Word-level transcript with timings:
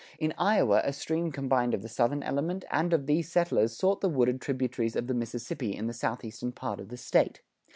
In 0.17 0.33
Iowa 0.35 0.81
a 0.83 0.93
stream 0.93 1.31
combined 1.31 1.75
of 1.75 1.83
the 1.83 1.87
Southern 1.87 2.23
element 2.23 2.65
and 2.71 2.91
of 2.91 3.05
these 3.05 3.31
settlers 3.31 3.77
sought 3.77 4.01
the 4.01 4.09
wooded 4.09 4.41
tributaries 4.41 4.95
of 4.95 5.05
the 5.05 5.13
Mississippi 5.13 5.75
in 5.75 5.85
the 5.85 5.93
southeastern 5.93 6.53
part 6.53 6.79
of 6.79 6.89
the 6.89 6.97
State. 6.97 7.43